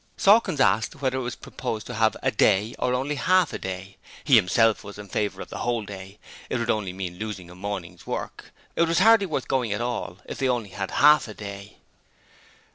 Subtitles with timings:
[0.17, 3.97] Sawkins asked whether it was proposed to have a day or only half a day.
[4.23, 6.17] He himself was in favour of the whole day.
[6.49, 8.51] It would only mean losing a morning's work.
[8.75, 11.77] It was hardly worth going at all if they only had half the day.